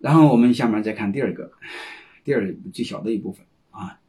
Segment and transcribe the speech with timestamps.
[0.00, 1.52] 然后我们下面再看第二个，
[2.24, 4.00] 第二最小的一部分啊，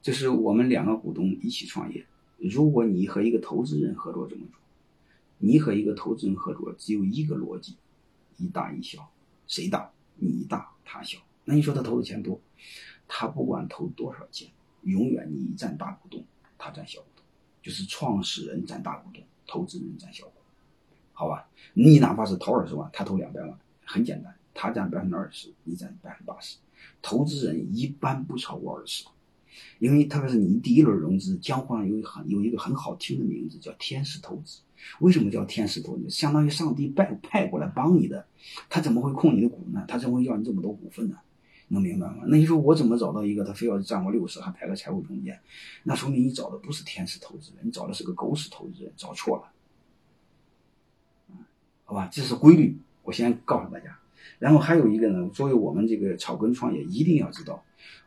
[0.00, 2.06] 就是我们两个股东一起创业。
[2.38, 4.60] 如果你和一个投资人合作这么做，
[5.38, 7.76] 你和一个投资人合作只有一个逻辑，
[8.36, 9.10] 一大一小，
[9.48, 11.18] 谁大你大他小。
[11.44, 12.40] 那你说他投的钱多，
[13.08, 14.48] 他不管投多少钱，
[14.82, 16.24] 永远你占大股东，
[16.56, 17.24] 他占小股东，
[17.60, 20.44] 就是创始人占大股东，投资人占小股东，
[21.12, 21.48] 好吧？
[21.74, 24.32] 你哪怕是投二十万，他投两百万，很简单。
[24.60, 26.58] 他占百分之二十，你占百分之八十，
[27.00, 29.06] 投资人一般不超过二十，
[29.78, 34.60] 因为特别是你第一轮融资，江湖上有很有一个很好听的名字叫天使投资。
[34.98, 36.10] 为什么叫天使投资？
[36.10, 38.26] 相当于上帝派派过来帮你的，
[38.68, 39.82] 他怎么会控你的股呢？
[39.88, 41.16] 他怎么会要你这么多股份呢？
[41.68, 42.24] 能明白吗？
[42.26, 45.40] 那你说我怎么找到一个他非要占我六十，还排个财务中介？
[45.84, 49.52] 那说明你找的不是天使投资人，你找的是个狗屎投资人，找错了。
[51.86, 53.99] 好吧，这是规律，我先告诉大家。
[54.40, 57.62] 然后还有一个呢，作为我们这个草根创业，一定要知道，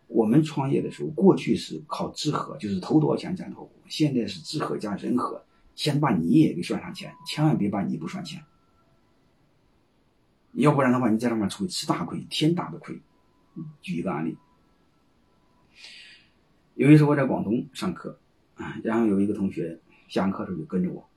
[0.07, 8.43] 我们创业的时候，过去是靠知合，就是投多少钱占多少股，现在是知合加人和，先把你也给算上钱，千万别把你不算钱，
[10.53, 12.99] 要不然的话，你在上面会吃大亏，天大的亏。
[13.83, 14.35] 举一个案例，
[16.73, 18.17] 有一次我在广东上课，
[18.55, 21.07] 啊，然后有一个同学下完课时候就跟着我，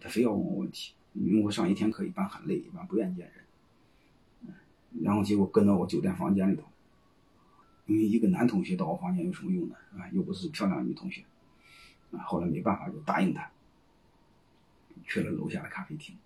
[0.00, 3.43] 他非要问我问题，因为我上一天课一般很累，一般不愿意见人。
[5.02, 6.62] 然后结果跟到我酒店房间里头，
[7.86, 9.74] 因为一个男同学到我房间有什么用呢？
[9.98, 11.24] 啊，又不是漂亮女同学，
[12.12, 13.50] 啊，后来没办法就答应他，
[15.04, 16.16] 去了楼下的咖啡厅，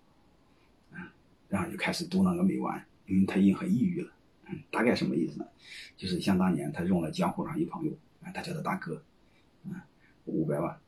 [0.93, 1.11] 啊，
[1.49, 4.11] 然后就开始嘟囔个没完，因为他已经很抑郁了，
[4.45, 5.47] 嗯，大概什么意思呢？
[5.97, 7.91] 就是像当年他用了江湖上一朋友，
[8.23, 9.01] 啊，他叫他大哥，
[9.65, 9.83] 啊，
[10.25, 10.79] 五百万，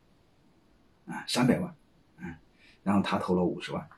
[1.08, 1.76] 啊，三百万，
[2.20, 2.36] 嗯，
[2.84, 3.90] 然后他投了五十万，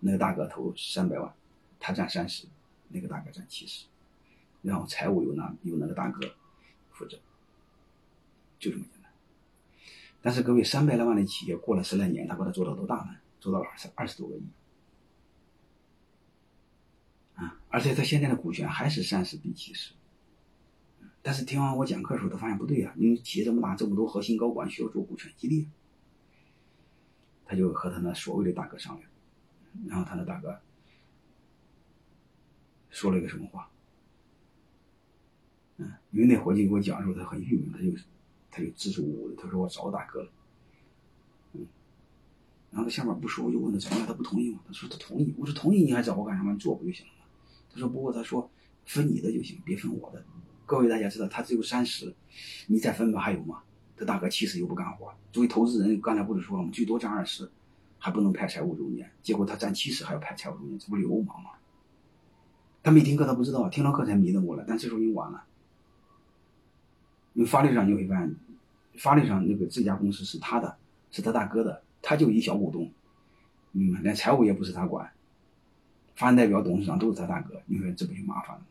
[0.00, 1.32] 那个大哥投三百万，
[1.78, 2.48] 他占三十。
[2.90, 3.86] 那个大哥占七十，
[4.62, 6.20] 然后财务由那由那个大哥
[6.90, 7.18] 负责，
[8.58, 9.10] 就这么简单。
[10.20, 13.16] 但是各位，三百来万的企业过了十来年，他把它做到多大呢？
[13.40, 14.42] 做到了二十二十多个亿
[17.36, 17.58] 啊！
[17.70, 19.94] 而且他现在的股权还是三十比七十。
[21.22, 25.68] 但是听完我讲课的时候，他发现不对啊，因为企业这么大，这么多核心高管需要做股权激励，
[27.46, 29.08] 他就和他那所谓的大哥商量，
[29.86, 30.60] 然后他的大哥。
[32.90, 33.70] 说了一个什么话？
[35.78, 37.92] 嗯，因为那伙计给我讲的时候，他很郁闷，他就
[38.50, 40.30] 他就支支吾吾的，他说我找大哥了，
[41.54, 41.66] 嗯，
[42.70, 44.60] 然后他下面不说，我就问他怎么样，他不同意吗？
[44.66, 45.34] 他说他同意。
[45.38, 46.52] 我说同意你还找我干什么？
[46.52, 47.24] 你做不就行了吗？
[47.72, 48.50] 他说不过他说
[48.84, 50.22] 分你的就行，别分我的。
[50.66, 52.14] 各位大家知道，他只有三十，
[52.66, 53.62] 你再分吧，还有吗？
[53.96, 56.70] 他大哥七十又不干活，作为投资人，刚才不是说了吗？
[56.72, 57.50] 最多占二十，
[57.98, 61.50] 还不能派财务中介，结果他占七十还要派财务中介，这不流氓吗？
[62.82, 64.64] 他没听课，他不知道，听了课才迷瞪过来。
[64.66, 65.44] 但这时候已经晚了，
[67.34, 68.34] 因为法律上你会发现，
[68.94, 70.76] 法律上那个这家公司是他的，
[71.10, 72.90] 是他大哥的，他就一小股东，
[73.72, 74.00] 明白？
[74.00, 75.12] 连财务也不是他管，
[76.14, 78.66] 法人代表、董事长都是他大哥，你说这不就麻烦了吗？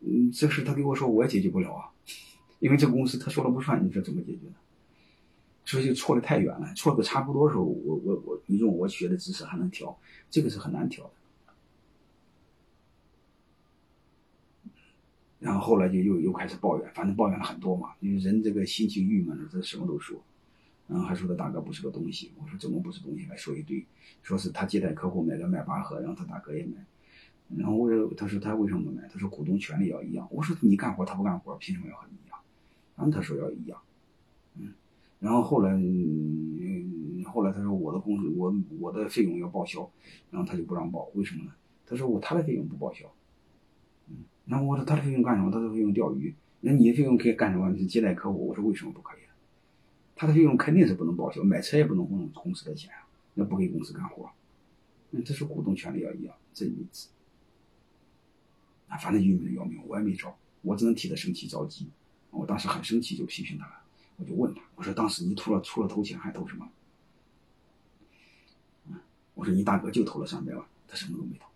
[0.00, 1.90] 嗯，这事他给我说，我也解决不了啊，
[2.58, 4.54] 因为这公司他说了不算，你说怎么解决呢？
[5.64, 9.98] 所以就错的太远了，错的差不多的时候，我我我，你用我学的知识还能调，
[10.30, 11.10] 这个是很难调的。
[15.38, 17.90] 然后后来就又又开始抱怨，反正抱怨了很多嘛。
[18.00, 20.18] 因为人这个心情郁闷了，这什么都说。
[20.88, 22.32] 然后还说他大哥不是个东西。
[22.40, 23.26] 我说怎么不是东西？
[23.26, 23.84] 还说一堆，
[24.22, 26.74] 说是他接待客户买个迈巴赫，然后他大哥也买。
[27.56, 29.06] 然后我他说他为什么买？
[29.08, 30.26] 他说股东权利要一样。
[30.30, 32.38] 我说你干活他不干活，凭什么要和你一样？
[32.96, 33.78] 然后他说要一样。
[34.54, 34.72] 嗯。
[35.20, 39.90] 然后后来，嗯，后来他说我的工资我我的费用要报销，
[40.30, 41.52] 然后他就不让报，为什么呢？
[41.84, 43.06] 他说我他的费用不报销。
[44.46, 45.50] 那我说他的费用干什么？
[45.50, 46.34] 他的费用钓鱼。
[46.60, 47.76] 那你的费用可以干什么？
[47.76, 48.48] 是接待客户。
[48.48, 49.20] 我说为什么不可以？
[50.14, 54.30] 他的费用肯定是不能报销，买车也不能用公司的钱啊，那不给公司干活。
[55.10, 57.08] 那这是股东权利要一样，这意思。
[58.88, 61.88] 啊，反正郁闷的要命，我也没招，我只能替他生气着急。
[62.30, 63.72] 我当时很生气，就批评他了。
[64.16, 66.68] 我就问他，我说当时你除了除了投钱还投什么？
[69.34, 71.46] 我说你大哥就投了三百万，他什么都没投。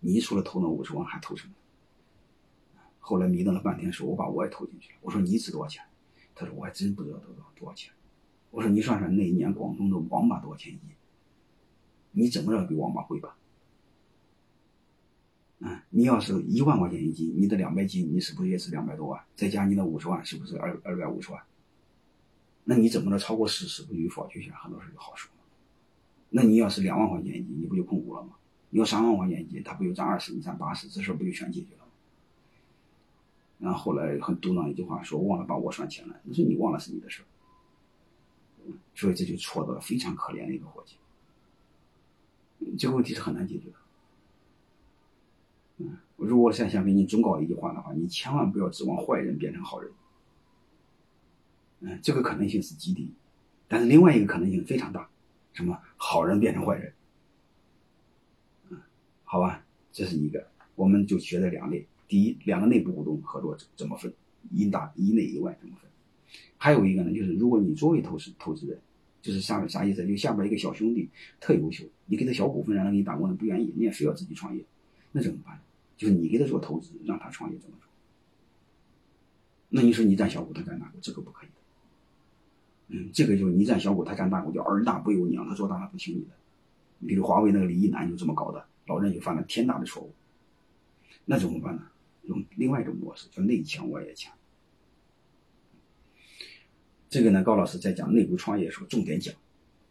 [0.00, 1.52] 你除了投那五十万还投什么？
[3.00, 4.98] 后来迷瞪了半天，说我把我也投进去了。
[5.02, 5.82] 我说你值多少钱？
[6.34, 7.92] 他说我还真不知道多少多少钱。
[8.50, 10.90] 我说你算算那一年广东的王八多少钱一斤？
[12.12, 13.36] 你怎么着比王八贵吧？
[15.60, 19.22] 嗯，你要是一万块钱一斤，你的两百斤，你是不是也是两百多万？
[19.36, 21.42] 再加你的五十万，是不是二二百五十万？
[22.64, 25.42] 那你怎么着超过四十不就有法学权，很多事就好说了。
[26.30, 28.36] 那你要是两万块钱一斤，你不就控股了吗？
[28.70, 31.79] 你要三万块钱一斤他不就占二十，你占八十，这事不就全解决了？
[33.60, 36.18] 然后后来很嘟囔一句话，说忘了把我算钱了。
[36.24, 37.26] 你说你忘了是你的事儿，
[38.94, 40.96] 所以这就戳到了非常可怜的一个伙计。
[42.78, 43.74] 这个问题是很难解决的。
[45.78, 49.92] 嗯，如果现在想给你忠告一句话的话，你千万不要指望坏人变成好人。
[51.80, 53.12] 嗯，这个可能性是极低，
[53.68, 55.08] 但是另外一个可能性非常大，
[55.52, 56.92] 什么好人变成坏人？
[58.70, 58.80] 嗯，
[59.24, 61.86] 好吧，这是一个，我们就学这两类。
[62.10, 64.12] 第一，两个内部股东合作怎么分？
[64.50, 65.88] 一大一内一外怎么分？
[66.56, 68.76] 还有一个呢，就是如果你作为投资投资人，
[69.22, 70.04] 就是下面啥意思？
[70.04, 71.08] 就下边一个小兄弟
[71.38, 74.64] 特优秀，你给他小股份让他给你打工，他不愿意，你也非要自己创业，
[75.12, 75.60] 那怎么办？
[75.96, 77.86] 就是你给他做投资，让他创业怎么做？
[79.68, 81.48] 那你说你占小股，他占大股，这个不可以。
[82.88, 86.30] 嗯，这个就是你占小股，他占大股，叫儿大不由娘，他做大他不听你的。
[86.98, 90.12] 你比如华为那个李一男就这么搞的，老任就犯了天大的错误。
[91.24, 91.82] 那怎么办呢？
[92.30, 94.32] 用另外一种模式，叫内强外也强。
[97.08, 99.34] 这个呢，高老师在讲内部创业的时候重点讲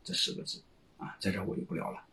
[0.04, 0.64] 这四个字
[0.98, 2.09] 啊，在这我就不聊了。